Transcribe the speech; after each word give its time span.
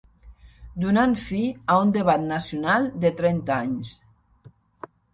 Donant 0.83 1.13
fi 1.25 1.43
a 1.75 1.77
un 1.83 1.93
debat 1.99 2.25
nacional 2.33 2.91
de 3.07 3.15
trenta 3.23 3.63
anys. 3.71 3.97